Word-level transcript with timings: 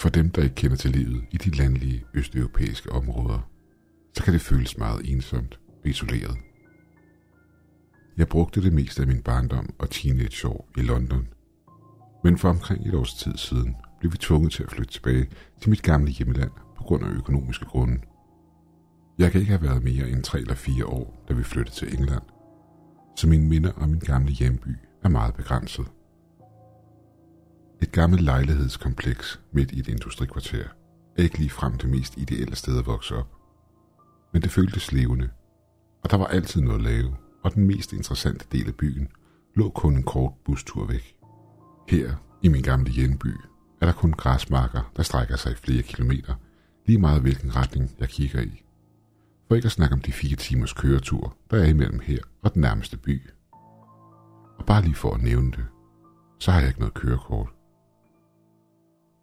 For 0.00 0.08
dem, 0.08 0.30
der 0.30 0.42
ikke 0.42 0.54
kender 0.54 0.76
til 0.76 0.90
livet 0.90 1.24
i 1.30 1.36
de 1.36 1.50
landlige 1.50 2.04
østeuropæiske 2.14 2.92
områder, 2.92 3.50
så 4.16 4.22
kan 4.22 4.32
det 4.32 4.40
føles 4.40 4.78
meget 4.78 5.12
ensomt 5.12 5.60
og 5.82 5.88
isoleret. 5.88 6.36
Jeg 8.16 8.28
brugte 8.28 8.62
det 8.62 8.72
meste 8.72 9.02
af 9.02 9.08
min 9.08 9.22
barndom 9.22 9.74
og 9.78 9.90
teenageår 9.90 10.68
i 10.76 10.80
London. 10.80 11.28
Men 12.24 12.38
for 12.38 12.48
omkring 12.48 12.86
et 12.86 12.94
års 12.94 13.14
tid 13.14 13.36
siden 13.36 13.76
blev 13.98 14.12
vi 14.12 14.16
tvunget 14.16 14.52
til 14.52 14.62
at 14.62 14.70
flytte 14.70 14.92
tilbage 14.92 15.28
til 15.60 15.70
mit 15.70 15.82
gamle 15.82 16.10
hjemland 16.10 16.50
på 16.76 16.82
grund 16.82 17.04
af 17.04 17.10
økonomiske 17.10 17.64
grunde. 17.64 18.00
Jeg 19.18 19.32
kan 19.32 19.40
ikke 19.40 19.52
have 19.52 19.62
været 19.62 19.84
mere 19.84 20.08
end 20.08 20.22
tre 20.22 20.38
eller 20.38 20.54
fire 20.54 20.86
år, 20.86 21.24
da 21.28 21.34
vi 21.34 21.42
flyttede 21.42 21.76
til 21.76 21.98
England, 21.98 22.22
så 23.16 23.28
mine 23.28 23.48
minder 23.48 23.72
om 23.72 23.88
min 23.88 23.98
gamle 24.00 24.32
hjemby 24.32 24.76
er 25.02 25.08
meget 25.08 25.34
begrænset. 25.34 25.86
Et 27.82 27.92
gammelt 27.92 28.22
lejlighedskompleks 28.22 29.40
midt 29.52 29.72
i 29.72 29.78
et 29.78 29.88
industrikvarter 29.88 30.64
er 31.16 31.22
ikke 31.22 31.38
lige 31.38 31.50
frem 31.50 31.78
det 31.78 31.90
mest 31.90 32.16
ideelle 32.16 32.56
sted 32.56 32.78
at 32.78 32.86
vokse 32.86 33.16
op. 33.16 33.36
Men 34.32 34.42
det 34.42 34.50
føltes 34.50 34.92
levende, 34.92 35.28
og 36.04 36.10
der 36.10 36.16
var 36.16 36.26
altid 36.26 36.60
noget 36.60 36.78
at 36.78 36.84
lave, 36.84 37.16
og 37.42 37.54
den 37.54 37.66
mest 37.66 37.92
interessante 37.92 38.46
del 38.52 38.66
af 38.68 38.74
byen 38.74 39.08
lå 39.56 39.70
kun 39.70 39.96
en 39.96 40.02
kort 40.02 40.32
bustur 40.44 40.86
væk. 40.86 41.16
Her, 41.88 42.14
i 42.42 42.48
min 42.48 42.62
gamle 42.62 42.90
hjemby, 42.90 43.34
er 43.80 43.86
der 43.86 43.92
kun 43.92 44.12
græsmarker, 44.12 44.92
der 44.96 45.02
strækker 45.02 45.36
sig 45.36 45.56
flere 45.56 45.82
kilometer, 45.82 46.34
lige 46.86 46.98
meget 46.98 47.22
hvilken 47.22 47.56
retning 47.56 47.90
jeg 48.00 48.08
kigger 48.08 48.40
i. 48.40 48.64
For 49.48 49.54
ikke 49.54 49.66
at 49.66 49.72
snakke 49.72 49.94
om 49.94 50.00
de 50.00 50.12
fire 50.12 50.36
timers 50.36 50.72
køretur, 50.72 51.36
der 51.50 51.62
er 51.62 51.66
imellem 51.66 52.00
her 52.00 52.18
og 52.42 52.54
den 52.54 52.62
nærmeste 52.62 52.96
by. 52.96 53.30
Og 54.58 54.66
bare 54.66 54.82
lige 54.82 54.94
for 54.94 55.14
at 55.14 55.22
nævne 55.22 55.50
det, 55.50 55.66
så 56.38 56.50
har 56.50 56.60
jeg 56.60 56.68
ikke 56.68 56.80
noget 56.80 56.94
kørekort. 56.94 57.48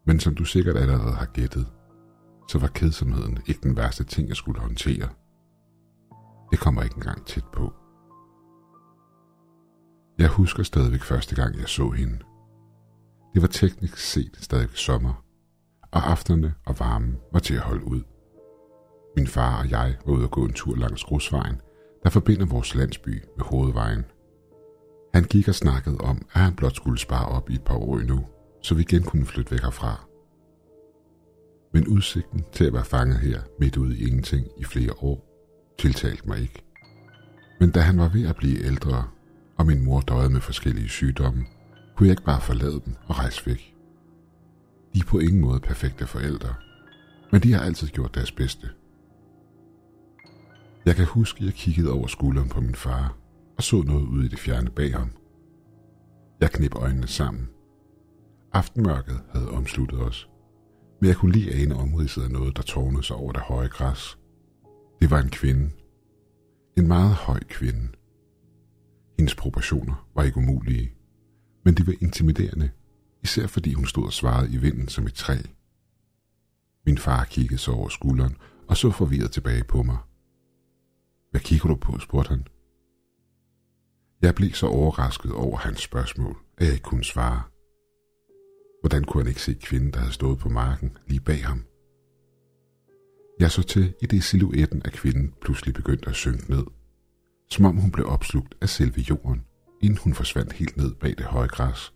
Men 0.08 0.19
som 0.19 0.36
du 0.36 0.44
sikkert 0.44 0.77
allerede 0.77 1.13
har 1.13 1.25
gættet, 1.25 1.67
så 2.50 2.59
var 2.59 2.67
kedsomheden 2.67 3.39
ikke 3.47 3.59
den 3.63 3.77
værste 3.77 4.03
ting, 4.03 4.27
jeg 4.27 4.36
skulle 4.36 4.61
håndtere. 4.61 5.09
Det 6.52 6.59
kommer 6.59 6.83
ikke 6.83 6.95
engang 6.95 7.25
tæt 7.25 7.45
på. 7.53 7.73
Jeg 10.19 10.27
husker 10.30 10.64
stadigvæk 10.64 11.02
første 11.02 11.36
gang, 11.36 11.59
jeg 11.59 11.67
så 11.67 11.89
hende. 11.89 12.19
Det 13.33 13.41
var 13.41 13.47
teknisk 13.47 13.97
set 13.97 14.38
stadig 14.41 14.69
sommer, 14.73 15.23
og 15.91 16.11
aftenerne 16.11 16.53
og 16.66 16.80
varmen 16.80 17.17
var 17.33 17.39
til 17.39 17.53
at 17.53 17.61
holde 17.61 17.88
ud. 17.88 18.02
Min 19.17 19.27
far 19.27 19.59
og 19.59 19.69
jeg 19.69 19.97
var 20.05 20.14
ude 20.14 20.23
at 20.23 20.31
gå 20.31 20.45
en 20.45 20.53
tur 20.53 20.75
langs 20.75 21.03
grusvejen, 21.03 21.61
der 22.03 22.09
forbinder 22.09 22.45
vores 22.45 22.75
landsby 22.75 23.23
med 23.38 23.45
hovedvejen. 23.45 24.05
Han 25.14 25.23
gik 25.23 25.47
og 25.47 25.55
snakkede 25.55 25.97
om, 25.97 26.27
at 26.33 26.42
han 26.42 26.55
blot 26.55 26.75
skulle 26.75 26.99
spare 26.99 27.27
op 27.27 27.49
i 27.49 27.53
et 27.53 27.64
par 27.64 27.75
år 27.75 27.97
endnu, 27.97 28.25
så 28.61 28.75
vi 28.75 28.81
igen 28.81 29.03
kunne 29.03 29.25
flytte 29.25 29.52
væk 29.52 29.61
herfra. 29.61 30.08
Men 31.73 31.88
udsigten 31.88 32.45
til 32.52 32.66
at 32.66 32.73
være 32.73 32.86
fanget 32.86 33.19
her 33.19 33.41
midt 33.59 33.77
ude 33.77 33.97
i 33.97 34.08
ingenting 34.08 34.47
i 34.58 34.64
flere 34.64 34.94
år, 34.99 35.27
tiltalte 35.80 36.27
mig 36.27 36.41
ikke. 36.41 36.64
Men 37.59 37.72
da 37.72 37.80
han 37.80 37.97
var 37.97 38.09
ved 38.09 38.27
at 38.27 38.36
blive 38.36 38.66
ældre, 38.66 39.08
og 39.58 39.66
min 39.66 39.86
mor 39.86 40.02
døde 40.02 40.30
med 40.30 40.41
forskellige 40.41 40.89
sygdomme, 40.89 41.45
kunne 41.95 42.08
jeg 42.08 42.11
ikke 42.14 42.23
bare 42.23 42.41
forlade 42.41 42.81
dem 42.86 42.95
og 43.08 43.19
rejse 43.19 43.45
væk. 43.45 43.75
De 44.94 44.99
er 44.99 45.05
på 45.08 45.19
ingen 45.19 45.42
måde 45.42 45.59
perfekte 45.59 46.08
forældre, 46.08 46.55
men 47.31 47.42
de 47.42 47.53
har 47.53 47.61
altid 47.61 47.88
gjort 47.88 48.16
deres 48.16 48.31
bedste. 48.31 48.69
Jeg 50.86 50.95
kan 50.95 51.05
huske, 51.05 51.39
at 51.39 51.45
jeg 51.45 51.53
kiggede 51.53 51.92
over 51.92 52.08
skulderen 52.08 52.49
på 52.49 52.61
min 52.61 52.75
far 52.75 53.17
og 53.58 53.64
så 53.64 53.81
noget 53.81 54.05
ude 54.05 54.25
i 54.25 54.30
det 54.30 54.39
fjerne 54.39 54.69
bag 54.69 54.92
ham. 54.92 55.09
Jeg 56.39 56.52
knep 56.52 56.75
øjnene 56.75 57.08
sammen. 57.08 57.49
Aftenmørket 58.57 59.21
havde 59.33 59.51
omsluttet 59.51 59.99
os, 60.01 60.29
men 61.01 61.07
jeg 61.07 61.15
kunne 61.15 61.31
lige 61.31 61.53
ane 61.53 61.75
omridset 61.75 62.23
af 62.23 62.31
noget, 62.31 62.57
der 62.57 62.63
tårnede 62.63 63.03
sig 63.03 63.15
over 63.15 63.31
det 63.31 63.41
høje 63.41 63.67
græs. 63.67 64.17
Det 65.01 65.11
var 65.11 65.19
en 65.19 65.29
kvinde. 65.29 65.69
En 66.77 66.87
meget 66.87 67.13
høj 67.13 67.39
kvinde. 67.49 67.87
Hendes 69.19 69.35
proportioner 69.35 70.07
var 70.15 70.23
ikke 70.23 70.37
umulige, 70.37 70.93
men 71.65 71.73
de 71.73 71.87
var 71.87 71.93
intimiderende, 72.01 72.69
især 73.23 73.47
fordi 73.47 73.73
hun 73.73 73.85
stod 73.85 74.05
og 74.05 74.13
svarede 74.13 74.53
i 74.53 74.57
vinden 74.57 74.87
som 74.87 75.05
et 75.05 75.13
træ. 75.13 75.37
Min 76.85 76.97
far 76.97 77.23
kiggede 77.23 77.57
så 77.57 77.71
over 77.71 77.89
skulderen 77.89 78.37
og 78.67 78.77
så 78.77 78.91
forvirret 78.91 79.31
tilbage 79.31 79.63
på 79.63 79.83
mig. 79.83 79.97
Hvad 81.31 81.41
kigger 81.41 81.67
du 81.67 81.75
på, 81.75 81.99
spurgte 81.99 82.29
han. 82.29 82.47
Jeg 84.21 84.35
blev 84.35 84.51
så 84.51 84.67
overrasket 84.67 85.31
over 85.31 85.57
hans 85.57 85.81
spørgsmål, 85.81 86.37
at 86.57 86.65
jeg 86.65 86.73
ikke 86.73 86.83
kunne 86.83 87.03
svare. 87.03 87.41
Hvordan 88.87 89.03
kunne 89.03 89.23
han 89.23 89.30
ikke 89.30 89.42
se 89.42 89.53
kvinden, 89.53 89.92
der 89.92 89.99
havde 89.99 90.14
stået 90.14 90.39
på 90.39 90.49
marken 90.49 90.98
lige 91.08 91.20
bag 91.20 91.45
ham? 91.45 91.64
Jeg 93.39 93.52
så 93.52 93.64
til, 93.64 93.93
i 94.02 94.05
det 94.05 94.23
silhuetten 94.23 94.81
af 94.86 94.92
kvinden 94.92 95.33
pludselig 95.42 95.73
begyndte 95.73 96.09
at 96.09 96.15
synke 96.15 96.52
ned, 96.52 96.64
som 97.49 97.65
om 97.65 97.77
hun 97.77 97.92
blev 97.92 98.05
opslugt 98.09 98.55
af 98.61 98.70
selve 98.70 99.02
jorden, 99.02 99.43
inden 99.81 99.99
hun 100.03 100.14
forsvandt 100.14 100.53
helt 100.53 100.77
ned 100.77 100.95
bag 100.95 101.15
det 101.17 101.25
høje 101.25 101.48
græs. 101.48 101.93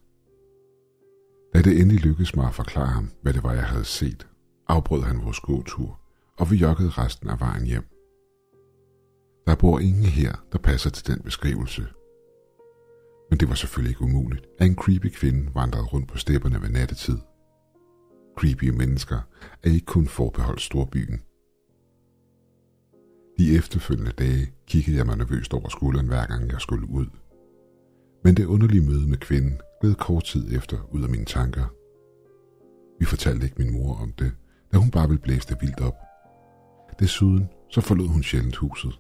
Da 1.54 1.62
det 1.62 1.82
endelig 1.82 2.04
lykkedes 2.04 2.36
mig 2.36 2.48
at 2.48 2.56
forklare 2.56 2.88
ham, 2.88 3.12
hvad 3.22 3.34
det 3.34 3.44
var, 3.44 3.54
jeg 3.54 3.66
havde 3.66 3.86
set, 3.86 4.28
afbrød 4.68 5.02
han 5.02 5.24
vores 5.24 5.40
gåtur, 5.40 6.00
og 6.38 6.52
vi 6.52 6.56
jokkede 6.56 6.90
resten 6.90 7.30
af 7.30 7.40
vejen 7.40 7.66
hjem. 7.66 7.86
Der 9.48 9.56
bor 9.56 9.80
ingen 9.80 10.06
her, 10.06 10.36
der 10.52 10.58
passer 10.58 10.90
til 10.90 11.08
den 11.08 11.22
beskrivelse. 11.22 11.88
Men 13.32 13.40
det 13.40 13.50
var 13.50 13.56
selvfølgelig 13.56 13.92
ikke 13.92 14.02
umuligt, 14.02 14.46
at 14.60 14.68
en 14.68 14.76
creepy 14.76 15.10
kvinde 15.10 15.56
vandrede 15.56 15.86
rundt 15.86 16.08
på 16.08 16.18
stepperne 16.18 16.62
ved 16.62 16.70
nattetid. 16.70 17.18
Creepy 18.38 18.70
mennesker 18.70 19.20
er 19.64 19.70
ikke 19.70 19.86
kun 19.86 20.08
forbeholdt 20.08 20.62
storbyen. 20.62 21.22
De 23.38 23.58
efterfølgende 23.58 24.12
dage 24.12 24.52
kiggede 24.68 24.98
jeg 24.98 25.06
mig 25.06 25.18
nervøst 25.18 25.54
over 25.54 25.70
skulderen 25.70 26.08
hver 26.08 26.26
gang 26.26 26.52
jeg 26.52 26.62
skulle 26.62 26.90
ud. 26.90 27.06
Men 28.24 28.38
det 28.38 28.46
underlige 28.46 28.86
møde 28.86 29.10
med 29.10 29.18
kvinden 29.18 29.60
gled 29.82 29.96
kort 29.96 30.24
tid 30.24 30.56
efter 30.58 30.78
ud 30.92 31.04
af 31.04 31.10
mine 31.10 31.26
tanker. 31.26 31.66
Vi 33.00 33.06
fortalte 33.06 33.46
ikke 33.46 33.64
min 33.64 33.74
mor 33.74 33.96
om 33.96 34.12
det, 34.12 34.32
da 34.72 34.78
hun 34.78 34.92
bare 34.92 35.08
ville 35.08 35.22
blæse 35.22 35.48
det 35.48 35.58
vildt 35.62 35.80
op. 35.80 35.96
Desuden 37.00 37.50
så 37.70 37.82
forlod 37.82 38.08
hun 38.08 38.24
sjældent 38.24 38.56
huset. 38.56 39.00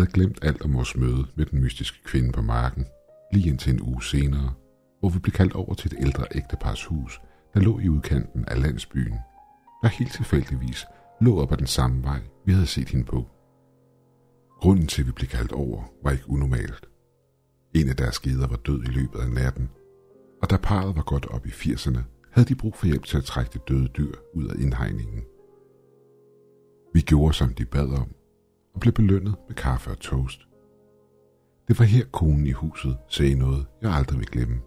Havde 0.00 0.12
glemt 0.12 0.38
alt 0.42 0.62
om 0.62 0.74
vores 0.74 0.96
møde 0.96 1.26
med 1.34 1.46
den 1.46 1.60
mystiske 1.60 2.04
kvinde 2.04 2.32
på 2.32 2.42
marken, 2.42 2.86
lige 3.32 3.48
indtil 3.48 3.72
en 3.72 3.82
uge 3.82 4.02
senere, 4.02 4.54
hvor 5.00 5.08
vi 5.08 5.18
blev 5.18 5.32
kaldt 5.32 5.52
over 5.52 5.74
til 5.74 5.92
et 5.92 5.98
ældre 6.06 6.24
ægtepars 6.34 6.84
hus, 6.84 7.20
der 7.54 7.60
lå 7.60 7.78
i 7.78 7.88
udkanten 7.88 8.44
af 8.44 8.62
landsbyen, 8.62 9.14
der 9.82 9.88
helt 9.88 10.12
tilfældigvis 10.12 10.86
lå 11.20 11.40
op 11.40 11.52
ad 11.52 11.56
den 11.56 11.66
samme 11.66 12.02
vej, 12.02 12.20
vi 12.46 12.52
havde 12.52 12.66
set 12.66 12.88
hende 12.88 13.04
på. 13.04 13.26
Grunden 14.60 14.86
til, 14.86 15.02
at 15.02 15.06
vi 15.06 15.12
blev 15.12 15.28
kaldt 15.28 15.52
over, 15.52 15.82
var 16.02 16.10
ikke 16.10 16.30
unormalt. 16.30 16.88
En 17.74 17.88
af 17.88 17.96
deres 17.96 18.18
geder 18.18 18.46
var 18.46 18.56
død 18.56 18.82
i 18.82 18.90
løbet 18.90 19.18
af 19.18 19.30
natten, 19.30 19.70
og 20.42 20.50
da 20.50 20.56
parret 20.56 20.96
var 20.96 21.02
godt 21.02 21.26
op 21.26 21.46
i 21.46 21.50
80'erne, 21.50 21.98
havde 22.32 22.48
de 22.48 22.54
brug 22.54 22.76
for 22.76 22.86
hjælp 22.86 23.04
til 23.04 23.18
at 23.18 23.24
trække 23.24 23.50
det 23.52 23.68
døde 23.68 23.88
dyr 23.88 24.14
ud 24.34 24.48
af 24.48 24.54
indhegningen. 24.54 25.22
Vi 26.94 27.00
gjorde, 27.00 27.34
som 27.34 27.54
de 27.54 27.64
bad 27.64 27.88
om, 27.88 28.08
og 28.80 28.82
blev 28.82 28.92
belønnet 28.92 29.34
med 29.48 29.56
kaffe 29.56 29.90
og 29.90 29.98
toast. 30.00 30.40
Det 31.68 31.78
var 31.78 31.84
her 31.84 32.04
konen 32.12 32.46
i 32.46 32.52
huset 32.52 32.98
sagde 33.08 33.34
noget, 33.34 33.66
jeg 33.82 33.92
aldrig 33.92 34.18
vil 34.18 34.26
glemme. 34.26 34.60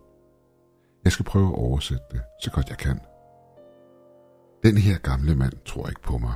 Jeg 1.03 1.11
skal 1.11 1.25
prøve 1.25 1.47
at 1.47 1.55
oversætte 1.55 2.03
det, 2.11 2.21
så 2.43 2.51
godt 2.51 2.69
jeg 2.69 2.77
kan. 2.77 2.99
Den 4.63 4.77
her 4.77 4.97
gamle 4.97 5.35
mand 5.35 5.53
tror 5.65 5.87
ikke 5.87 6.01
på 6.01 6.17
mig, 6.17 6.33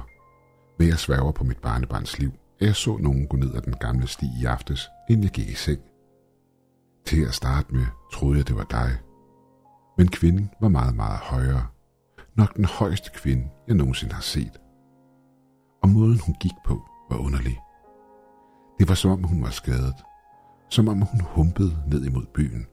men 0.80 0.88
jeg 0.88 0.98
sværger 0.98 1.32
på 1.32 1.44
mit 1.44 1.58
barnebarns 1.58 2.20
liv, 2.20 2.32
at 2.60 2.68
jeg 2.68 2.76
så 2.76 2.98
nogen 2.98 3.28
gå 3.28 3.38
ned 3.38 3.56
ad 3.56 3.62
den 3.62 3.74
gamle 3.74 4.08
sti 4.08 4.26
i 4.42 4.46
aftes, 4.46 4.88
inden 5.10 5.24
jeg 5.24 5.32
gik 5.32 5.50
i 5.50 5.54
seng. 5.54 5.82
Til 7.06 7.26
at 7.26 7.34
starte 7.34 7.74
med 7.74 7.86
troede 8.14 8.38
jeg, 8.38 8.48
det 8.48 8.56
var 8.56 8.68
dig. 8.70 8.98
Men 9.98 10.08
kvinden 10.08 10.50
var 10.62 10.70
meget, 10.70 10.96
meget 10.96 11.20
højere. 11.20 11.68
Nok 12.36 12.56
den 12.56 12.66
højeste 12.66 13.12
kvinde, 13.16 13.50
jeg 13.68 13.76
nogensinde 13.76 14.14
har 14.14 14.22
set. 14.22 14.62
Og 15.84 15.90
måden 15.90 16.20
hun 16.20 16.36
gik 16.42 16.58
på, 16.66 16.82
var 17.10 17.18
underlig. 17.18 17.58
Det 18.80 18.90
var 18.90 18.96
som 18.96 19.12
om 19.12 19.24
hun 19.24 19.44
var 19.44 19.50
skadet. 19.50 19.96
Som 20.70 20.88
om 20.88 21.02
hun 21.02 21.22
humpede 21.22 21.84
ned 21.88 22.06
imod 22.06 22.26
byen. 22.34 22.68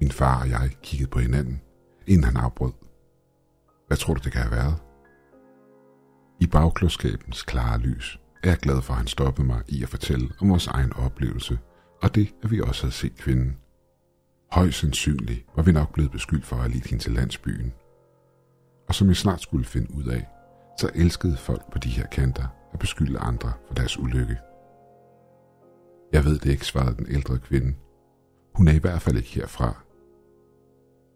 Min 0.00 0.10
far 0.10 0.40
og 0.40 0.48
jeg 0.48 0.70
kiggede 0.82 1.10
på 1.10 1.18
hinanden, 1.18 1.60
inden 2.06 2.24
han 2.24 2.36
afbrød. 2.36 2.72
Hvad 3.86 3.96
tror 3.96 4.14
du, 4.14 4.20
det 4.24 4.32
kan 4.32 4.42
have 4.42 4.50
været? 4.50 4.74
I 6.40 6.46
bagklodskabens 6.46 7.42
klare 7.42 7.78
lys 7.78 8.20
er 8.42 8.48
jeg 8.48 8.58
glad 8.58 8.82
for, 8.82 8.92
at 8.92 8.98
han 8.98 9.06
stoppede 9.06 9.46
mig 9.46 9.62
i 9.68 9.82
at 9.82 9.88
fortælle 9.88 10.28
om 10.40 10.50
vores 10.50 10.66
egen 10.66 10.92
oplevelse, 10.92 11.58
og 12.02 12.14
det, 12.14 12.34
at 12.42 12.50
vi 12.50 12.60
også 12.60 12.82
havde 12.82 12.94
set 12.94 13.16
kvinden. 13.16 13.56
Højst 14.52 14.78
sandsynligt 14.78 15.46
var 15.56 15.62
vi 15.62 15.72
nok 15.72 15.92
blevet 15.92 16.10
beskyldt 16.10 16.46
for 16.46 16.56
at 16.56 16.62
have 16.62 16.72
lidt 16.72 16.86
hende 16.86 17.02
til 17.02 17.12
landsbyen. 17.12 17.72
Og 18.88 18.94
som 18.94 19.08
jeg 19.08 19.16
snart 19.16 19.40
skulle 19.40 19.64
finde 19.64 19.94
ud 19.94 20.04
af, 20.04 20.28
så 20.78 20.90
elskede 20.94 21.36
folk 21.36 21.72
på 21.72 21.78
de 21.78 21.88
her 21.88 22.06
kanter 22.06 22.46
at 22.72 22.78
beskylde 22.78 23.18
andre 23.18 23.52
for 23.66 23.74
deres 23.74 23.98
ulykke. 23.98 24.36
Jeg 26.12 26.24
ved 26.24 26.38
det 26.38 26.50
ikke, 26.50 26.66
svarede 26.66 26.96
den 26.96 27.06
ældre 27.08 27.38
kvinde. 27.38 27.74
Hun 28.54 28.68
er 28.68 28.72
i 28.72 28.78
hvert 28.78 29.02
fald 29.02 29.16
ikke 29.16 29.34
herfra. 29.34 29.82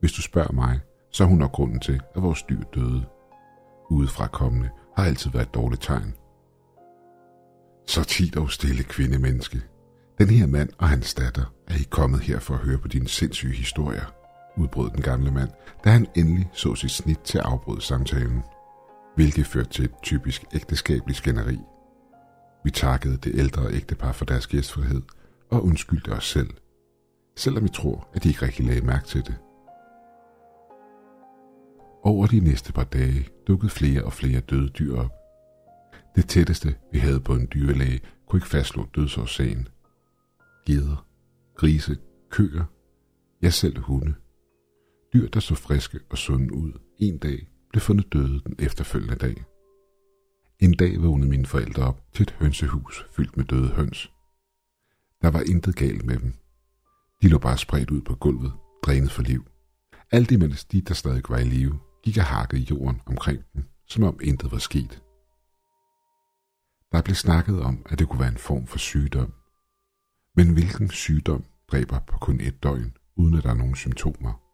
Hvis 0.00 0.12
du 0.12 0.22
spørger 0.22 0.52
mig, 0.52 0.80
så 1.12 1.24
er 1.24 1.28
hun 1.28 1.38
nok 1.38 1.52
grunden 1.52 1.80
til, 1.80 2.00
at 2.16 2.22
vores 2.22 2.42
dyr 2.42 2.62
døde. 2.74 3.04
Udefra 3.90 4.26
kommende 4.26 4.70
har 4.96 5.04
altid 5.04 5.30
været 5.30 5.46
et 5.46 5.54
dårligt 5.54 5.82
tegn. 5.82 6.14
Så 7.86 8.04
tid 8.04 8.30
dog 8.30 8.50
stille 8.50 8.82
kvindemenneske. 8.82 9.62
Den 10.18 10.28
her 10.28 10.46
mand 10.46 10.68
og 10.78 10.88
hans 10.88 11.14
datter 11.14 11.54
er 11.68 11.74
ikke 11.74 11.90
kommet 11.90 12.20
her 12.20 12.38
for 12.38 12.54
at 12.54 12.60
høre 12.60 12.78
på 12.78 12.88
dine 12.88 13.08
sindssyge 13.08 13.54
historier, 13.54 14.14
udbrød 14.56 14.90
den 14.90 15.02
gamle 15.02 15.30
mand, 15.30 15.50
da 15.84 15.90
han 15.90 16.06
endelig 16.14 16.50
så 16.52 16.74
sit 16.74 16.90
snit 16.90 17.18
til 17.18 17.38
at 17.38 17.44
afbryde 17.44 17.80
samtalen, 17.80 18.42
hvilket 19.16 19.46
førte 19.46 19.70
til 19.70 19.84
et 19.84 19.94
typisk 20.02 20.44
ægteskabeligt 20.54 21.18
skænderi. 21.18 21.58
Vi 22.64 22.70
takkede 22.70 23.16
det 23.16 23.34
ældre 23.34 23.72
ægtepar 23.72 24.12
for 24.12 24.24
deres 24.24 24.46
gæstfrihed 24.46 25.02
og 25.50 25.64
undskyldte 25.64 26.12
os 26.12 26.28
selv, 26.28 26.50
selvom 27.36 27.64
vi 27.64 27.68
tror, 27.68 28.08
at 28.14 28.22
de 28.22 28.28
ikke 28.28 28.42
rigtig 28.46 28.66
lagde 28.66 28.86
mærke 28.86 29.06
til 29.06 29.26
det. 29.26 29.34
Over 32.02 32.26
de 32.26 32.40
næste 32.40 32.72
par 32.72 32.84
dage 32.84 33.28
dukkede 33.46 33.70
flere 33.70 34.04
og 34.04 34.12
flere 34.12 34.40
døde 34.40 34.68
dyr 34.68 34.96
op. 34.96 35.12
Det 36.16 36.28
tætteste, 36.28 36.74
vi 36.92 36.98
havde 36.98 37.20
på 37.20 37.34
en 37.34 37.48
dyrlæge, 37.54 38.00
kunne 38.28 38.38
ikke 38.38 38.48
fastslå 38.48 38.86
dødsårsagen. 38.96 39.68
Geder, 40.66 41.06
grise, 41.54 41.96
køer, 42.30 42.64
ja 43.42 43.50
selv 43.50 43.80
hunde. 43.80 44.14
Dyr, 45.14 45.28
der 45.28 45.40
så 45.40 45.54
friske 45.54 46.00
og 46.10 46.18
sunde 46.18 46.54
ud 46.54 46.72
en 46.98 47.18
dag, 47.18 47.48
blev 47.70 47.80
fundet 47.80 48.12
døde 48.12 48.40
den 48.46 48.56
efterfølgende 48.58 49.16
dag. 49.16 49.44
En 50.58 50.72
dag 50.72 51.02
vågnede 51.02 51.30
mine 51.30 51.46
forældre 51.46 51.82
op 51.82 52.00
til 52.12 52.22
et 52.22 52.30
hønsehus 52.30 53.06
fyldt 53.10 53.36
med 53.36 53.44
døde 53.44 53.68
høns. 53.68 54.12
Der 55.22 55.30
var 55.30 55.40
intet 55.40 55.76
galt 55.76 56.04
med 56.04 56.18
dem. 56.18 56.34
De 57.22 57.28
lå 57.28 57.38
bare 57.38 57.58
spredt 57.58 57.90
ud 57.90 58.02
på 58.02 58.14
gulvet, 58.14 58.52
drænet 58.82 59.12
for 59.12 59.22
liv. 59.22 59.46
Alt 60.10 60.30
imens 60.30 60.64
de, 60.64 60.80
der 60.80 60.94
stadig 60.94 61.22
var 61.28 61.38
i 61.38 61.44
live, 61.44 61.78
gik 62.04 62.18
og 62.18 62.24
hakkede 62.24 62.62
jorden 62.62 63.00
omkring 63.06 63.40
dem, 63.54 63.64
som 63.86 64.02
om 64.02 64.18
intet 64.22 64.52
var 64.52 64.58
sket. 64.58 65.02
Der 66.92 67.02
blev 67.02 67.14
snakket 67.14 67.60
om, 67.60 67.86
at 67.86 67.98
det 67.98 68.08
kunne 68.08 68.20
være 68.20 68.28
en 68.28 68.38
form 68.38 68.66
for 68.66 68.78
sygdom. 68.78 69.32
Men 70.36 70.52
hvilken 70.52 70.90
sygdom 70.90 71.44
dræber 71.70 71.98
på 71.98 72.18
kun 72.18 72.40
et 72.40 72.62
døgn, 72.62 72.96
uden 73.16 73.34
at 73.34 73.42
der 73.42 73.50
er 73.50 73.54
nogen 73.54 73.74
symptomer? 73.74 74.45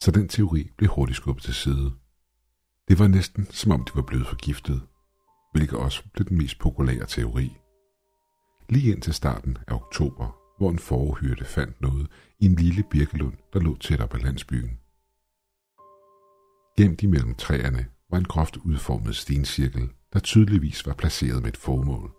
Så 0.00 0.10
den 0.10 0.28
teori 0.28 0.70
blev 0.76 0.90
hurtigt 0.90 1.16
skubbet 1.16 1.44
til 1.44 1.54
side. 1.54 1.92
Det 2.88 2.98
var 2.98 3.08
næsten 3.08 3.46
som 3.50 3.72
om 3.72 3.84
de 3.84 3.90
var 3.94 4.02
blevet 4.02 4.26
forgiftet, 4.26 4.82
hvilket 5.52 5.78
også 5.78 6.02
blev 6.12 6.28
den 6.28 6.38
mest 6.38 6.58
populære 6.58 7.06
teori. 7.06 7.56
Lige 8.68 8.92
indtil 8.92 9.14
starten 9.14 9.58
af 9.66 9.74
oktober, 9.74 10.36
hvor 10.58 10.70
en 10.70 10.78
forhyrte 10.78 11.44
fandt 11.44 11.80
noget 11.80 12.06
i 12.40 12.46
en 12.46 12.54
lille 12.54 12.84
birkelund, 12.90 13.36
der 13.52 13.60
lå 13.60 13.76
tættere 13.76 14.08
på 14.08 14.16
landsbyen. 14.16 14.78
Gemt 16.76 17.02
imellem 17.02 17.34
træerne 17.34 17.86
var 18.10 18.18
en 18.18 18.24
groft 18.24 18.56
udformet 18.56 19.16
stencirkel, 19.16 19.88
der 20.12 20.18
tydeligvis 20.18 20.86
var 20.86 20.94
placeret 20.94 21.42
med 21.42 21.48
et 21.48 21.56
formål. 21.56 22.10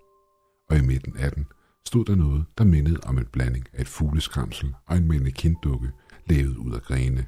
Og 0.70 0.78
i 0.78 0.82
midten 0.82 1.18
af 1.18 1.32
den 1.32 1.46
stod 1.88 2.06
der 2.06 2.16
noget, 2.16 2.46
der 2.58 2.64
mindede 2.64 3.00
om 3.04 3.18
en 3.18 3.26
blanding 3.26 3.68
af 3.74 3.82
et 3.82 3.88
fugleskramsel 3.88 4.76
og 4.86 4.98
en 4.98 5.08
mannequin-dukke 5.08 5.92
lavet 6.26 6.58
ud 6.58 6.74
af 6.74 6.82
grene. 6.82 7.28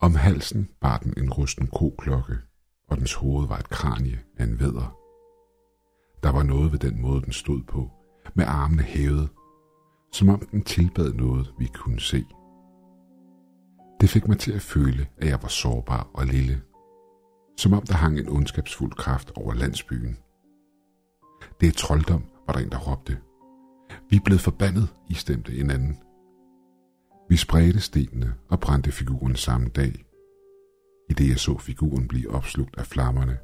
Om 0.00 0.14
halsen 0.14 0.68
bar 0.80 0.98
den 0.98 1.14
en 1.16 1.32
rusten 1.32 1.66
koklokke, 1.66 2.34
og 2.88 2.96
dens 2.96 3.14
hoved 3.14 3.48
var 3.48 3.58
et 3.58 3.68
kranie 3.68 4.20
af 4.36 4.44
en 4.44 4.60
vædder. 4.60 4.96
Der 6.22 6.32
var 6.32 6.42
noget 6.42 6.72
ved 6.72 6.78
den 6.78 7.02
måde, 7.02 7.22
den 7.22 7.32
stod 7.32 7.62
på, 7.62 7.90
med 8.34 8.44
armene 8.44 8.82
hævet, 8.82 9.28
som 10.12 10.28
om 10.28 10.40
den 10.50 10.62
tilbad 10.62 11.12
noget, 11.12 11.54
vi 11.58 11.66
kunne 11.74 12.00
se. 12.00 12.24
Det 14.00 14.08
fik 14.08 14.28
mig 14.28 14.38
til 14.38 14.52
at 14.52 14.62
føle, 14.62 15.06
at 15.16 15.28
jeg 15.28 15.38
var 15.42 15.48
sårbar 15.48 16.10
og 16.14 16.26
lille. 16.26 16.62
Som 17.56 17.72
om 17.72 17.82
der 17.82 17.94
hang 17.94 18.18
en 18.18 18.28
ondskabsfuld 18.28 18.92
kraft 18.92 19.32
over 19.36 19.54
landsbyen. 19.54 20.16
Det 21.60 21.68
er 21.68 21.72
trolddom, 21.72 22.24
var 22.46 22.52
der 22.52 22.60
en, 22.60 22.70
der 22.70 22.78
råbte. 22.78 23.18
Vi 24.10 24.16
er 24.16 24.24
blevet 24.24 24.40
forbandet, 24.40 24.88
I 25.08 25.14
stemte 25.14 25.58
en 25.58 25.70
anden. 25.70 25.98
Vi 27.28 27.36
spredte 27.36 27.80
stenene 27.80 28.34
og 28.48 28.60
brændte 28.60 28.92
figuren 28.92 29.36
samme 29.36 29.68
dag. 29.68 30.04
I 31.10 31.12
det 31.12 31.28
jeg 31.28 31.38
så 31.38 31.58
figuren 31.58 32.08
blive 32.08 32.30
opslugt 32.30 32.78
af 32.78 32.86
flammerne, 32.86 33.38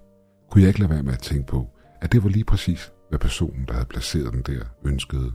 kunne 0.50 0.62
jeg 0.62 0.68
ikke 0.68 0.80
lade 0.80 0.90
være 0.90 1.02
med 1.02 1.12
at 1.12 1.18
tænke 1.18 1.46
på, 1.46 1.66
at 2.00 2.12
det 2.12 2.24
var 2.24 2.28
lige 2.28 2.44
præcis, 2.44 2.92
hvad 3.08 3.18
personen, 3.18 3.64
der 3.66 3.72
havde 3.72 3.86
placeret 3.86 4.32
den 4.32 4.42
der, 4.42 4.64
ønskede. 4.84 5.32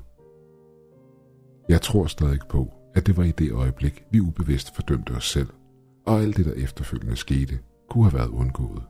Jeg 1.70 1.82
tror 1.82 2.06
stadig 2.06 2.40
på, 2.50 2.74
at 2.96 3.08
det 3.08 3.18
var 3.18 3.24
i 3.24 3.32
det 3.32 3.52
øjeblik, 3.52 4.04
vi 4.12 4.20
ubevidst 4.20 4.76
fordømte 4.76 5.12
os 5.12 5.30
selv, 5.30 5.50
og 6.06 6.22
alt 6.22 6.38
det, 6.38 6.46
der 6.46 6.54
efterfølgende 6.54 7.16
skete, 7.16 7.60
kunne 7.90 8.04
have 8.04 8.20
været 8.20 8.30
undgået. 8.30 8.84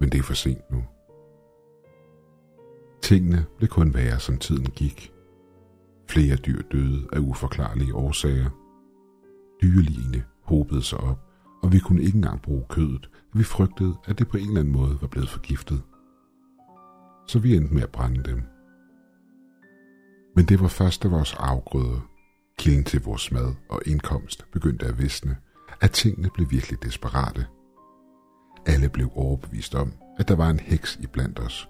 Men 0.00 0.12
det 0.12 0.18
er 0.18 0.22
for 0.22 0.34
sent 0.34 0.70
nu. 0.70 0.84
Tingene 3.02 3.46
blev 3.56 3.68
kun 3.68 3.94
værre, 3.94 4.20
som 4.20 4.38
tiden 4.38 4.66
gik. 4.66 5.12
Flere 6.10 6.36
dyr 6.36 6.62
døde 6.72 7.08
af 7.12 7.18
uforklarlige 7.18 7.94
årsager. 7.94 8.50
Dyreligene 9.62 10.24
hobede 10.42 10.82
sig 10.82 10.98
op, 10.98 11.18
og 11.62 11.72
vi 11.72 11.78
kunne 11.78 12.02
ikke 12.02 12.16
engang 12.16 12.42
bruge 12.42 12.64
kødet, 12.68 13.10
da 13.12 13.38
vi 13.38 13.44
frygtede, 13.44 13.94
at 14.04 14.18
det 14.18 14.28
på 14.28 14.36
en 14.36 14.48
eller 14.48 14.60
anden 14.60 14.72
måde 14.72 14.98
var 15.00 15.06
blevet 15.06 15.28
forgiftet. 15.28 15.82
Så 17.26 17.38
vi 17.38 17.56
endte 17.56 17.74
med 17.74 17.82
at 17.82 17.90
brænde 17.90 18.22
dem. 18.22 18.42
Men 20.36 20.44
det 20.44 20.60
var 20.60 20.68
først, 20.68 21.02
da 21.02 21.08
vores 21.08 21.34
afgrøder, 21.38 22.10
kilden 22.58 22.84
til 22.84 23.02
vores 23.02 23.32
mad 23.32 23.54
og 23.68 23.82
indkomst, 23.86 24.46
begyndte 24.52 24.86
at 24.86 24.98
visne, 24.98 25.36
at 25.80 25.90
tingene 25.90 26.30
blev 26.34 26.50
virkelig 26.50 26.82
desperate. 26.82 27.46
Alle 28.66 28.88
blev 28.88 29.10
overbevist 29.14 29.74
om, 29.74 29.92
at 30.18 30.28
der 30.28 30.36
var 30.36 30.50
en 30.50 30.60
heks 30.60 30.98
i 31.02 31.06
blandt 31.06 31.38
os. 31.38 31.68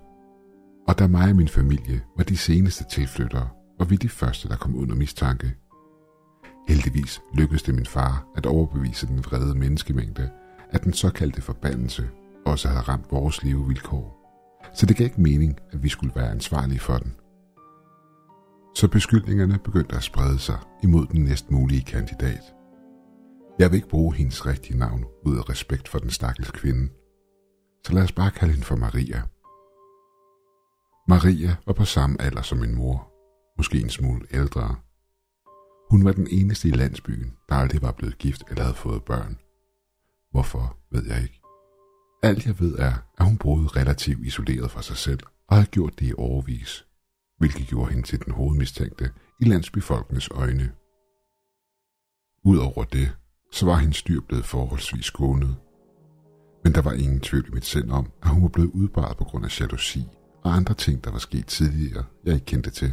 Og 0.88 0.98
da 0.98 1.06
mig 1.06 1.30
og 1.30 1.36
min 1.36 1.48
familie 1.48 2.02
var 2.16 2.24
de 2.24 2.36
seneste 2.36 2.84
tilflyttere, 2.90 3.48
og 3.80 3.90
vi 3.90 3.96
de 3.96 4.08
første, 4.08 4.48
der 4.48 4.56
kom 4.56 4.76
under 4.76 4.94
mistanke. 4.94 5.56
Heldigvis 6.68 7.20
lykkedes 7.34 7.62
det 7.62 7.74
min 7.74 7.86
far 7.86 8.26
at 8.36 8.46
overbevise 8.46 9.06
den 9.06 9.24
vrede 9.24 9.58
menneskemængde, 9.58 10.30
at 10.70 10.84
den 10.84 10.92
såkaldte 10.92 11.42
forbandelse 11.42 12.08
også 12.46 12.68
havde 12.68 12.80
ramt 12.80 13.12
vores 13.12 13.42
levevilkår. 13.42 14.16
Så 14.74 14.86
det 14.86 14.96
gav 14.96 15.04
ikke 15.04 15.20
mening, 15.20 15.58
at 15.72 15.82
vi 15.82 15.88
skulle 15.88 16.12
være 16.16 16.30
ansvarlige 16.30 16.80
for 16.80 16.98
den. 16.98 17.16
Så 18.74 18.88
beskyldningerne 18.88 19.58
begyndte 19.58 19.96
at 19.96 20.02
sprede 20.02 20.38
sig 20.38 20.58
imod 20.82 21.06
den 21.06 21.24
næst 21.24 21.50
mulige 21.50 21.84
kandidat. 21.84 22.54
Jeg 23.58 23.70
vil 23.70 23.76
ikke 23.76 23.88
bruge 23.88 24.14
hendes 24.14 24.46
rigtige 24.46 24.78
navn 24.78 25.04
ud 25.26 25.36
af 25.36 25.48
respekt 25.50 25.88
for 25.88 25.98
den 25.98 26.10
stakkels 26.10 26.50
kvinde. 26.50 26.88
Så 27.86 27.92
lad 27.92 28.02
os 28.02 28.12
bare 28.12 28.30
kalde 28.30 28.52
hende 28.52 28.66
for 28.66 28.76
Maria. 28.76 29.22
Maria 31.08 31.56
var 31.66 31.72
på 31.72 31.84
samme 31.84 32.22
alder 32.22 32.42
som 32.42 32.58
min 32.58 32.74
mor, 32.74 33.09
måske 33.60 33.80
en 33.80 33.90
smule 33.90 34.26
ældre. 34.30 34.76
Hun 35.90 36.04
var 36.04 36.12
den 36.12 36.26
eneste 36.30 36.68
i 36.68 36.70
landsbyen, 36.70 37.36
der 37.48 37.54
aldrig 37.54 37.82
var 37.82 37.92
blevet 37.92 38.18
gift 38.18 38.42
eller 38.50 38.62
havde 38.62 38.74
fået 38.74 39.04
børn. 39.04 39.38
Hvorfor, 40.30 40.76
ved 40.92 41.06
jeg 41.06 41.22
ikke. 41.22 41.40
Alt 42.22 42.46
jeg 42.46 42.60
ved 42.60 42.78
er, 42.78 42.92
at 43.18 43.26
hun 43.26 43.38
boede 43.38 43.66
relativt 43.66 44.26
isoleret 44.26 44.70
fra 44.70 44.82
sig 44.82 44.96
selv 44.96 45.20
og 45.48 45.56
havde 45.56 45.66
gjort 45.66 45.98
det 45.98 46.06
i 46.06 46.12
overvis, 46.16 46.86
hvilket 47.38 47.66
gjorde 47.66 47.90
hende 47.90 48.06
til 48.06 48.24
den 48.24 48.32
hovedmistænkte 48.32 49.10
i 49.40 49.44
landsbyfolkenes 49.44 50.28
øjne. 50.30 50.72
Udover 52.44 52.84
det, 52.84 53.16
så 53.52 53.66
var 53.66 53.76
hendes 53.76 54.02
dyr 54.02 54.20
blevet 54.28 54.44
forholdsvis 54.44 55.04
skånet. 55.04 55.56
Men 56.64 56.74
der 56.74 56.82
var 56.82 56.92
ingen 56.92 57.20
tvivl 57.20 57.48
i 57.48 57.54
mit 57.54 57.64
sind 57.64 57.90
om, 57.90 58.10
at 58.22 58.28
hun 58.28 58.42
var 58.42 58.48
blevet 58.48 58.70
udbaret 58.70 59.16
på 59.16 59.24
grund 59.24 59.44
af 59.44 59.60
jalousi 59.60 60.04
og 60.44 60.56
andre 60.56 60.74
ting, 60.74 61.04
der 61.04 61.10
var 61.10 61.18
sket 61.18 61.46
tidligere, 61.46 62.04
jeg 62.24 62.34
ikke 62.34 62.46
kendte 62.46 62.70
til. 62.70 62.92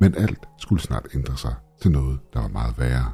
Men 0.00 0.14
alt 0.14 0.48
skulle 0.58 0.82
snart 0.82 1.08
ændre 1.14 1.36
sig 1.36 1.54
til 1.80 1.90
noget, 1.90 2.20
der 2.32 2.40
var 2.40 2.48
meget 2.48 2.78
værre. 2.78 3.12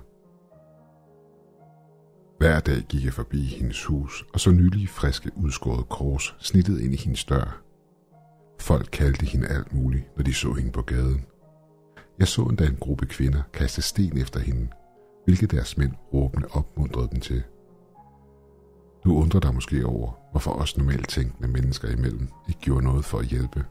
Hver 2.39 2.61
dag 2.61 2.83
gik 2.89 3.05
jeg 3.05 3.13
forbi 3.13 3.45
hendes 3.45 3.85
hus, 3.85 4.25
og 4.33 4.41
så 4.41 4.51
nylig 4.51 4.89
friske 4.89 5.31
udskåret 5.37 5.89
kors 5.89 6.37
snittet 6.39 6.81
ind 6.81 6.95
i 6.95 6.97
hendes 6.97 7.25
dør. 7.25 7.63
Folk 8.61 8.89
kaldte 8.93 9.27
hende 9.27 9.49
alt 9.49 9.75
muligt, 9.75 10.17
når 10.17 10.25
de 10.25 10.35
så 10.35 10.53
hende 10.53 10.73
på 10.73 10.83
gaden. 10.83 11.27
Jeg 12.19 12.29
så 12.29 12.43
endda 12.43 12.67
en 12.67 12.77
gruppe 12.77 13.07
kvinder 13.07 13.43
kaste 13.53 13.83
sten 13.83 14.19
efter 14.19 14.41
hende, 14.41 14.69
hvilket 15.25 15.51
deres 15.51 15.79
mænd 15.79 15.93
råbende 16.15 16.49
opmuntrede 16.51 17.09
dem 17.13 17.21
til. 17.21 17.43
Du 19.05 19.17
undrer 19.17 19.41
dig 19.41 19.55
måske 19.55 19.87
over, 19.87 20.13
hvorfor 20.31 20.51
os 20.51 20.77
normalt 20.77 21.09
tænkende 21.09 21.49
mennesker 21.49 21.89
imellem 21.89 22.29
ikke 22.49 22.61
gjorde 22.61 22.85
noget 22.85 23.05
for 23.05 23.19
at 23.19 23.27
hjælpe. 23.27 23.65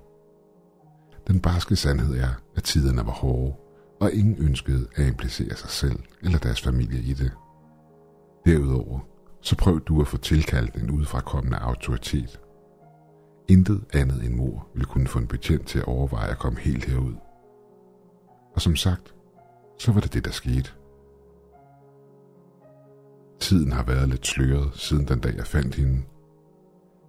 Den 1.27 1.39
barske 1.39 1.75
sandhed 1.75 2.17
er, 2.17 2.29
at 2.55 2.63
tiderne 2.63 3.05
var 3.05 3.11
hårde, 3.11 3.55
og 3.99 4.11
ingen 4.11 4.35
ønskede 4.39 4.87
at 4.95 5.07
implicere 5.07 5.55
sig 5.55 5.69
selv 5.69 5.99
eller 6.21 6.37
deres 6.37 6.61
familie 6.61 6.99
i 6.99 7.13
det. 7.13 7.31
Derudover, 8.45 8.99
så 9.41 9.57
prøv 9.57 9.79
du 9.79 10.01
at 10.01 10.07
få 10.07 10.17
tilkaldt 10.17 10.75
en 10.75 10.91
udefrakommende 10.91 11.57
autoritet. 11.57 12.39
Intet 13.47 13.85
andet 13.93 14.25
end 14.25 14.35
mor 14.35 14.67
ville 14.73 14.85
kunne 14.85 15.07
få 15.07 15.19
en 15.19 15.27
betjent 15.27 15.67
til 15.67 15.79
at 15.79 15.85
overveje 15.85 16.31
at 16.31 16.39
komme 16.39 16.59
helt 16.59 16.85
herud. 16.85 17.15
Og 18.55 18.61
som 18.61 18.75
sagt, 18.75 19.15
så 19.79 19.91
var 19.91 20.01
det 20.01 20.13
det, 20.13 20.25
der 20.25 20.31
skete. 20.31 20.71
Tiden 23.39 23.71
har 23.71 23.83
været 23.83 24.09
lidt 24.09 24.27
sløret 24.27 24.69
siden 24.73 25.07
den 25.07 25.19
dag, 25.19 25.35
jeg 25.35 25.47
fandt 25.47 25.75
hende. 25.75 26.03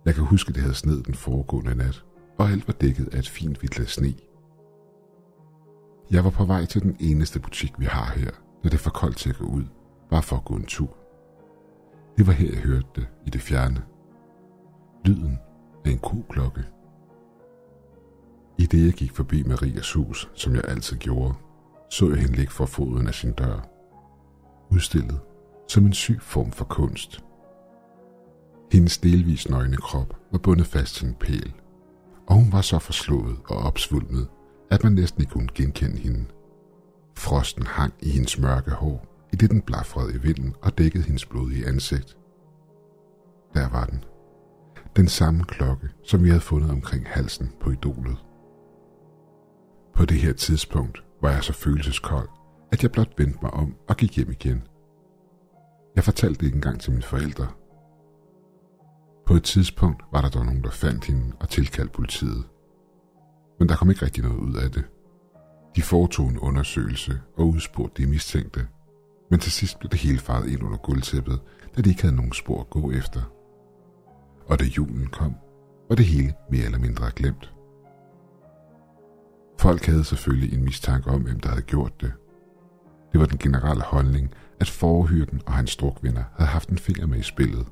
Jeg 0.04 0.14
kan 0.14 0.24
huske, 0.24 0.52
det 0.52 0.62
havde 0.62 0.74
sned 0.74 1.02
den 1.02 1.14
foregående 1.14 1.74
nat, 1.74 2.04
og 2.38 2.50
alt 2.50 2.68
var 2.68 2.74
dækket 2.74 3.14
af 3.14 3.18
et 3.18 3.28
fint 3.28 3.58
hvidt 3.58 3.78
lag 3.78 3.88
sne. 3.88 4.14
Jeg 6.10 6.24
var 6.24 6.30
på 6.30 6.44
vej 6.44 6.64
til 6.64 6.82
den 6.82 6.96
eneste 7.00 7.40
butik, 7.40 7.72
vi 7.78 7.84
har 7.84 8.12
her, 8.18 8.30
da 8.64 8.68
det 8.68 8.74
er 8.74 8.78
for 8.78 8.90
koldt 8.90 9.16
til 9.16 9.30
at 9.30 9.36
gå 9.36 9.44
ud, 9.44 9.64
bare 10.10 10.22
for 10.22 10.36
at 10.36 10.44
gå 10.44 10.54
en 10.54 10.66
tur. 10.66 10.96
Det 12.16 12.26
var 12.26 12.32
her, 12.32 12.52
jeg 12.52 12.62
hørte 12.62 12.86
det 12.94 13.06
i 13.26 13.30
det 13.30 13.40
fjerne. 13.40 13.82
Lyden 15.04 15.38
af 15.84 15.90
en 15.90 15.98
koklokke. 15.98 16.64
I 18.58 18.66
det, 18.66 18.84
jeg 18.86 18.92
gik 18.92 19.12
forbi 19.12 19.42
Marias 19.42 19.92
hus, 19.92 20.30
som 20.34 20.54
jeg 20.54 20.64
altid 20.68 20.96
gjorde, 20.96 21.34
så 21.90 22.08
jeg 22.08 22.18
hende 22.18 22.36
ligge 22.36 22.52
for 22.52 22.66
foden 22.66 23.06
af 23.06 23.14
sin 23.14 23.32
dør. 23.32 23.68
Udstillet 24.70 25.20
som 25.68 25.86
en 25.86 25.92
syg 25.92 26.18
form 26.22 26.52
for 26.52 26.64
kunst. 26.64 27.24
Hendes 28.72 28.98
delvis 28.98 29.48
nøgne 29.48 29.76
krop 29.76 30.16
var 30.32 30.38
bundet 30.38 30.66
fast 30.66 30.94
til 30.94 31.08
en 31.08 31.14
pæl, 31.14 31.52
og 32.26 32.34
hun 32.34 32.52
var 32.52 32.60
så 32.60 32.78
forslået 32.78 33.36
og 33.48 33.56
opsvulmet, 33.56 34.28
at 34.70 34.84
man 34.84 34.92
næsten 34.92 35.20
ikke 35.20 35.32
kunne 35.32 35.48
genkende 35.54 35.96
hende. 35.96 36.24
Frosten 37.16 37.66
hang 37.66 37.94
i 38.00 38.10
hendes 38.10 38.38
mørke 38.38 38.70
hår, 38.70 39.06
i 39.32 39.36
det 39.36 39.50
den 39.50 39.62
blafrede 39.62 40.14
i 40.14 40.18
vinden 40.18 40.54
og 40.62 40.78
dækkede 40.78 41.04
hendes 41.04 41.26
blodige 41.26 41.66
ansigt. 41.66 42.16
Der 43.54 43.68
var 43.68 43.84
den. 43.84 44.04
Den 44.96 45.08
samme 45.08 45.44
klokke, 45.44 45.88
som 46.04 46.24
vi 46.24 46.28
havde 46.28 46.40
fundet 46.40 46.70
omkring 46.70 47.06
halsen 47.08 47.52
på 47.60 47.70
idolet. 47.70 48.16
På 49.94 50.04
det 50.04 50.16
her 50.16 50.32
tidspunkt 50.32 51.04
var 51.22 51.30
jeg 51.30 51.44
så 51.44 51.52
følelseskold, 51.52 52.28
at 52.72 52.82
jeg 52.82 52.92
blot 52.92 53.18
vendte 53.18 53.38
mig 53.42 53.50
om 53.50 53.74
og 53.88 53.96
gik 53.96 54.16
hjem 54.16 54.30
igen. 54.30 54.62
Jeg 55.96 56.04
fortalte 56.04 56.40
det 56.40 56.46
ikke 56.46 56.56
engang 56.56 56.80
til 56.80 56.92
mine 56.92 57.02
forældre. 57.02 57.46
På 59.26 59.34
et 59.34 59.44
tidspunkt 59.44 60.02
var 60.12 60.20
der 60.20 60.28
dog 60.28 60.44
nogen, 60.44 60.62
der 60.62 60.70
fandt 60.70 61.04
hende 61.04 61.32
og 61.40 61.48
tilkaldte 61.48 61.92
politiet. 61.92 62.44
Men 63.58 63.68
der 63.68 63.76
kom 63.76 63.90
ikke 63.90 64.04
rigtig 64.04 64.22
noget 64.24 64.38
ud 64.38 64.54
af 64.54 64.70
det. 64.70 64.84
De 65.76 65.82
foretog 65.82 66.28
en 66.28 66.38
undersøgelse 66.38 67.20
og 67.36 67.48
udspurgte 67.48 68.02
de 68.02 68.08
mistænkte, 68.08 68.66
men 69.30 69.40
til 69.40 69.52
sidst 69.52 69.78
blev 69.78 69.90
det 69.90 70.00
hele 70.00 70.18
faret 70.18 70.48
ind 70.48 70.62
under 70.62 70.78
gulvtæppet, 70.78 71.40
da 71.76 71.82
de 71.82 71.88
ikke 71.90 72.02
havde 72.02 72.16
nogen 72.16 72.32
spor 72.32 72.60
at 72.60 72.70
gå 72.70 72.90
efter. 72.90 73.22
Og 74.46 74.58
da 74.58 74.64
julen 74.64 75.06
kom, 75.06 75.34
var 75.88 75.96
det 75.96 76.04
hele 76.04 76.34
mere 76.50 76.64
eller 76.64 76.78
mindre 76.78 77.10
glemt. 77.16 77.52
Folk 79.58 79.86
havde 79.86 80.04
selvfølgelig 80.04 80.58
en 80.58 80.64
mistanke 80.64 81.10
om, 81.10 81.22
hvem 81.22 81.40
der 81.40 81.48
havde 81.48 81.62
gjort 81.62 82.00
det. 82.00 82.12
Det 83.12 83.20
var 83.20 83.26
den 83.26 83.38
generelle 83.38 83.82
holdning, 83.82 84.34
at 84.60 84.68
forhyrten 84.68 85.42
og 85.46 85.52
hans 85.52 85.76
drukvinder 85.76 86.24
havde 86.36 86.50
haft 86.50 86.68
en 86.68 86.78
finger 86.78 87.06
med 87.06 87.18
i 87.18 87.22
spillet, 87.22 87.66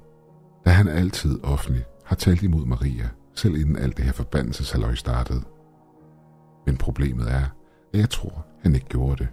da 0.64 0.70
han 0.70 0.88
altid 0.88 1.44
offentligt 1.44 1.86
har 2.04 2.16
talt 2.16 2.42
imod 2.42 2.66
Maria, 2.66 3.08
selv 3.34 3.54
inden 3.56 3.76
alt 3.76 3.96
det 3.96 4.04
her 4.04 4.12
forbandelseshalløj 4.12 4.94
startede. 4.94 5.42
Men 6.66 6.76
problemet 6.76 7.32
er, 7.32 7.44
at 7.92 8.00
jeg 8.00 8.10
tror, 8.10 8.46
han 8.62 8.74
ikke 8.74 8.86
gjorde 8.86 9.16
det. 9.16 9.28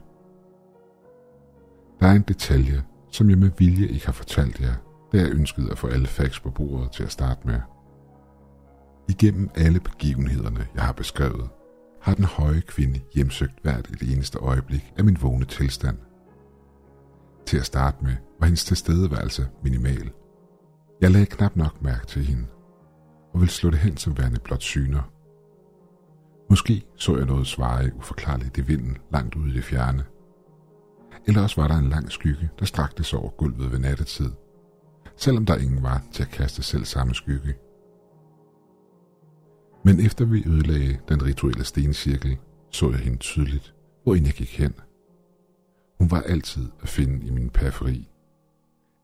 Der 2.00 2.08
er 2.08 2.12
en 2.12 2.22
detalje, 2.22 2.84
som 3.12 3.30
jeg 3.30 3.38
med 3.38 3.52
vilje 3.58 3.88
ikke 3.88 4.06
har 4.06 4.14
fortalt 4.14 4.62
jer, 4.62 4.74
da 5.12 5.18
jeg 5.18 5.32
ønskede 5.32 5.72
at 5.72 5.78
få 5.78 5.88
alle 5.88 6.08
facts 6.08 6.40
på 6.40 6.50
bordet 6.50 6.92
til 6.92 7.04
at 7.04 7.12
starte 7.12 7.48
med. 7.48 7.60
Igennem 9.10 9.50
alle 9.56 9.80
begivenhederne, 9.80 10.68
jeg 10.76 10.84
har 10.84 10.94
beskrevet, 10.94 11.50
har 12.02 12.14
den 12.14 12.26
høje 12.26 12.62
kvinde 12.62 13.00
hjemsøgt 13.16 13.62
hvert 13.62 13.90
et 13.90 14.14
eneste 14.14 14.38
øjeblik 14.38 14.94
af 14.98 15.04
min 15.04 15.18
vågne 15.22 15.46
tilstand. 15.46 15.98
Til 17.46 17.58
at 17.58 17.66
starte 17.66 17.98
med 18.04 18.16
var 18.40 18.46
hendes 18.46 18.66
tilstedeværelse 18.66 19.48
minimal. 19.64 20.12
Jeg 21.02 21.12
lagde 21.12 21.26
knap 21.26 21.56
nok 21.56 21.82
mærke 21.82 22.06
til 22.06 22.22
hende, 22.22 22.48
og 23.34 23.40
ville 23.40 23.52
slå 23.52 23.70
det 23.70 23.80
hen 23.80 23.98
som 23.98 24.18
værende 24.18 24.40
blot 24.40 24.62
syner. 24.62 25.12
Måske 26.50 26.86
så 26.96 27.18
jeg 27.18 27.26
noget 27.26 27.48
svare 27.48 27.92
uforklarligt 27.96 28.58
i 28.58 28.62
vinden 28.62 28.98
langt 29.12 29.36
ude 29.36 29.50
i 29.50 29.54
det 29.54 29.64
fjerne. 29.64 30.06
Eller 31.28 31.42
også 31.42 31.62
var 31.62 31.68
der 31.68 31.76
en 31.76 31.90
lang 31.90 32.12
skygge, 32.12 32.50
der 32.60 32.66
strakte 32.66 33.04
sig 33.04 33.20
over 33.20 33.30
gulvet 33.30 33.72
ved 33.72 33.80
nattetid, 33.80 34.32
selvom 35.16 35.46
der 35.46 35.58
ingen 35.58 35.84
var 35.84 36.04
til 36.12 36.24
at 36.24 36.30
kaste 36.30 36.64
selv 36.64 36.86
samme 36.86 37.14
skygge. 37.14 37.56
Men 39.86 40.00
efter 40.00 40.26
vi 40.26 40.44
ødelagde 40.46 41.00
den 41.10 41.24
rituelle 41.24 41.64
stencirkel, 41.64 42.38
så 42.72 42.90
jeg 42.90 43.00
hende 43.00 43.18
tydeligt, 43.18 43.74
hvor 44.04 44.16
jeg 44.16 44.34
gik 44.34 44.58
hen. 44.58 44.74
Hun 46.00 46.12
var 46.12 46.22
altid 46.22 46.70
at 46.82 46.90
finde 46.90 47.26
i 47.28 47.30
min 47.30 47.50
periferi. 47.50 48.10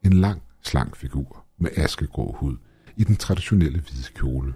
En 0.05 0.13
lang, 0.13 0.41
slank 0.61 0.95
figur 0.95 1.46
med 1.59 1.69
askegrå 1.75 2.35
hud 2.39 2.57
i 2.97 3.03
den 3.03 3.15
traditionelle 3.15 3.79
hvide 3.79 4.13
kjole. 4.15 4.53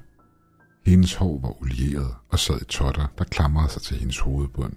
Hendes 0.86 1.15
hår 1.15 1.39
var 1.39 1.62
olieret 1.62 2.15
og 2.29 2.39
sad 2.39 2.62
i 2.62 2.65
totter, 2.65 3.08
der 3.17 3.24
klamrede 3.24 3.70
sig 3.70 3.81
til 3.81 3.98
hendes 3.98 4.20
hovedbund, 4.20 4.74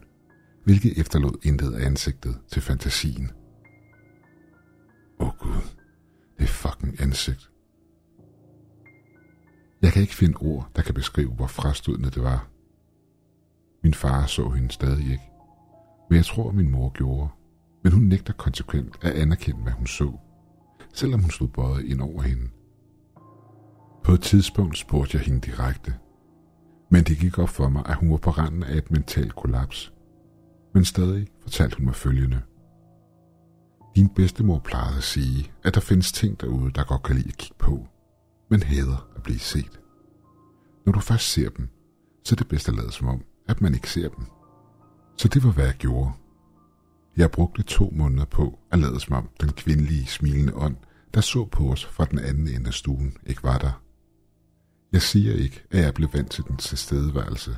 hvilket 0.64 0.98
efterlod 0.98 1.38
intet 1.42 1.74
af 1.74 1.86
ansigtet 1.86 2.40
til 2.48 2.62
fantasien. 2.62 3.30
Åh 5.20 5.28
oh 5.28 5.34
gud, 5.38 5.62
det 6.38 6.48
fucking 6.48 7.00
ansigt. 7.00 7.50
Jeg 9.82 9.92
kan 9.92 10.02
ikke 10.02 10.14
finde 10.14 10.36
ord, 10.36 10.70
der 10.76 10.82
kan 10.82 10.94
beskrive, 10.94 11.30
hvor 11.30 11.46
frastødende 11.46 12.10
det 12.10 12.22
var. 12.22 12.48
Min 13.82 13.94
far 13.94 14.26
så 14.26 14.48
hende 14.48 14.70
stadig 14.70 15.04
ikke, 15.04 15.30
men 16.10 16.16
jeg 16.16 16.24
tror, 16.24 16.52
min 16.52 16.70
mor 16.70 16.88
gjorde. 16.90 17.28
Men 17.82 17.92
hun 17.92 18.02
nægter 18.02 18.32
konsekvent 18.32 18.98
at 19.02 19.12
anerkende, 19.12 19.62
hvad 19.62 19.72
hun 19.72 19.86
så, 19.86 20.18
selvom 20.94 21.20
hun 21.20 21.30
stod 21.30 21.48
bøjet 21.48 21.84
ind 21.84 22.00
over 22.00 22.22
hende. 22.22 22.48
På 24.04 24.12
et 24.12 24.20
tidspunkt 24.20 24.78
spurgte 24.78 25.16
jeg 25.16 25.26
hende 25.26 25.40
direkte, 25.40 25.94
men 26.90 27.04
det 27.04 27.18
gik 27.18 27.38
op 27.38 27.48
for 27.48 27.68
mig, 27.68 27.82
at 27.86 27.96
hun 27.96 28.10
var 28.10 28.16
på 28.16 28.30
randen 28.30 28.62
af 28.62 28.76
et 28.76 28.90
mentalt 28.90 29.36
kollaps. 29.36 29.92
Men 30.74 30.84
stadig 30.84 31.28
fortalte 31.42 31.76
hun 31.76 31.86
mig 31.86 31.94
følgende. 31.94 32.40
Din 33.96 34.08
bedstemor 34.08 34.58
plejede 34.58 34.96
at 34.96 35.02
sige, 35.02 35.52
at 35.64 35.74
der 35.74 35.80
findes 35.80 36.12
ting 36.12 36.40
derude, 36.40 36.70
der 36.72 36.84
godt 36.84 37.02
kan 37.02 37.16
lide 37.16 37.28
at 37.28 37.36
kigge 37.36 37.56
på, 37.58 37.86
men 38.50 38.62
hader 38.62 39.08
at 39.16 39.22
blive 39.22 39.38
set. 39.38 39.80
Når 40.86 40.92
du 40.92 41.00
først 41.00 41.32
ser 41.32 41.48
dem, 41.48 41.68
så 42.24 42.34
er 42.34 42.36
det 42.36 42.48
bedst 42.48 42.68
at 42.68 42.74
lade 42.74 42.92
som 42.92 43.08
om, 43.08 43.24
at 43.48 43.60
man 43.60 43.74
ikke 43.74 43.90
ser 43.90 44.08
dem. 44.08 44.24
Så 45.16 45.28
det 45.28 45.44
var, 45.44 45.50
hvad 45.50 45.64
jeg 45.64 45.74
gjorde. 45.74 46.12
Jeg 47.16 47.30
brugte 47.30 47.62
to 47.62 47.92
måneder 47.96 48.24
på 48.24 48.58
at 48.70 48.78
lade 48.78 49.00
som 49.00 49.14
om 49.14 49.28
den 49.40 49.52
kvindelige 49.52 50.06
smilende 50.06 50.54
ånd, 50.54 50.76
der 51.14 51.20
så 51.20 51.44
på 51.44 51.72
os 51.72 51.84
fra 51.84 52.04
den 52.04 52.18
anden 52.18 52.48
ende 52.48 52.66
af 52.66 52.74
stuen, 52.74 53.16
ikke 53.26 53.42
var 53.42 53.58
der. 53.58 53.82
Jeg 54.92 55.02
siger 55.02 55.34
ikke, 55.34 55.64
at 55.70 55.82
jeg 55.82 55.94
blev 55.94 56.08
vant 56.12 56.30
til 56.30 56.44
den 56.48 56.56
tilstedeværelse. 56.56 57.56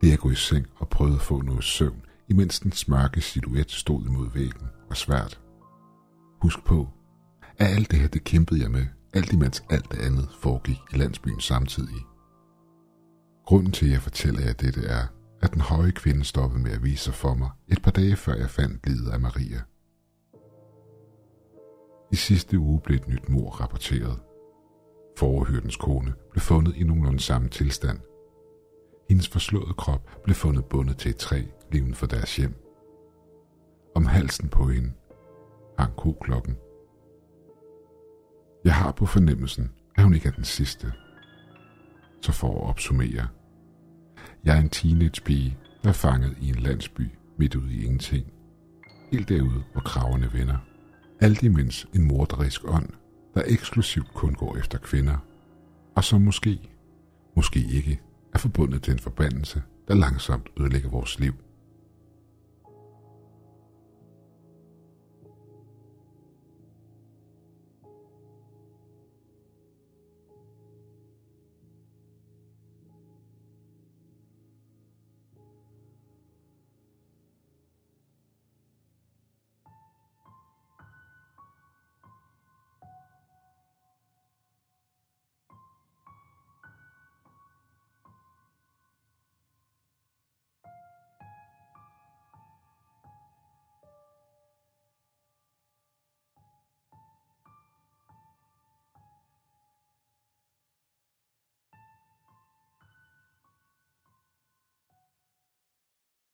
Det 0.00 0.12
at 0.12 0.18
gå 0.18 0.30
i 0.30 0.34
seng 0.34 0.66
og 0.76 0.88
prøvede 0.88 1.16
at 1.16 1.22
få 1.22 1.42
noget 1.42 1.64
søvn, 1.64 2.02
imens 2.28 2.60
den 2.60 2.72
smørke 2.72 3.20
silhuet 3.20 3.70
stod 3.70 4.06
imod 4.06 4.30
væggen, 4.34 4.66
var 4.88 4.94
svært. 4.94 5.40
Husk 6.42 6.64
på, 6.64 6.88
at 7.58 7.66
alt 7.76 7.90
det 7.90 7.98
her, 7.98 8.08
det 8.08 8.24
kæmpede 8.24 8.62
jeg 8.62 8.70
med, 8.70 8.86
alt 9.14 9.32
imens 9.32 9.64
alt 9.70 9.92
det 9.92 9.98
andet 9.98 10.28
foregik 10.40 10.78
i 10.92 10.96
landsbyen 10.96 11.40
samtidig. 11.40 12.06
Grunden 13.46 13.72
til, 13.72 13.86
at 13.86 13.92
jeg 13.92 14.02
fortæller 14.02 14.40
jer 14.40 14.52
dette 14.52 14.80
er, 14.80 15.06
at 15.42 15.52
den 15.52 15.60
høje 15.60 15.90
kvinde 15.90 16.24
stoppede 16.24 16.62
med 16.62 16.70
at 16.70 16.82
vise 16.82 17.04
sig 17.04 17.14
for 17.14 17.34
mig 17.34 17.50
et 17.68 17.82
par 17.82 17.90
dage 17.90 18.16
før 18.16 18.34
jeg 18.34 18.50
fandt 18.50 18.86
livet 18.86 19.10
af 19.10 19.20
Maria. 19.20 19.60
I 22.12 22.16
sidste 22.16 22.58
uge 22.58 22.80
blev 22.80 22.96
et 22.96 23.08
nyt 23.08 23.28
mor 23.28 23.50
rapporteret. 23.50 24.20
Forhørtens 25.18 25.76
kone 25.76 26.14
blev 26.30 26.40
fundet 26.40 26.76
i 26.76 26.84
nogenlunde 26.84 27.20
samme 27.20 27.48
tilstand. 27.48 27.98
Hendes 29.08 29.28
forslåede 29.28 29.74
krop 29.74 30.10
blev 30.24 30.34
fundet 30.34 30.64
bundet 30.64 30.96
til 30.98 31.10
et 31.10 31.16
træ 31.16 31.42
lige 31.72 31.94
for 31.94 32.06
deres 32.06 32.36
hjem. 32.36 32.54
Om 33.94 34.06
halsen 34.06 34.48
på 34.48 34.68
hende 34.68 34.92
hang 35.78 35.96
koklokken. 35.96 36.56
Jeg 38.64 38.74
har 38.74 38.92
på 38.92 39.06
fornemmelsen, 39.06 39.70
at 39.96 40.04
hun 40.04 40.14
ikke 40.14 40.28
er 40.28 40.32
den 40.32 40.44
sidste. 40.44 40.92
Så 42.22 42.32
for 42.32 42.48
at 42.48 42.68
opsummere. 42.68 43.28
Jeg 44.44 44.56
er 44.56 44.60
en 44.60 44.68
teenagepige, 44.68 45.56
der 45.82 45.88
er 45.88 45.92
fanget 45.92 46.36
i 46.40 46.48
en 46.48 46.54
landsby 46.54 47.10
midt 47.36 47.54
ude 47.54 47.74
i 47.74 47.84
ingenting. 47.84 48.26
Helt 49.12 49.28
derude, 49.28 49.62
hvor 49.72 49.80
kraverne 49.80 50.32
vender. 50.32 50.56
Alt 51.20 51.42
imens 51.42 51.86
en 51.94 52.08
morderisk 52.08 52.64
ånd, 52.64 52.88
der 53.34 53.42
eksklusivt 53.46 54.14
kun 54.14 54.34
går 54.34 54.56
efter 54.56 54.78
kvinder, 54.78 55.16
og 55.96 56.04
som 56.04 56.22
måske, 56.22 56.60
måske 57.36 57.58
ikke, 57.58 58.00
er 58.34 58.38
forbundet 58.38 58.82
til 58.82 58.92
en 58.92 58.98
forbandelse, 58.98 59.62
der 59.88 59.94
langsomt 59.94 60.48
ødelægger 60.60 60.88
vores 60.90 61.18
liv. 61.18 61.34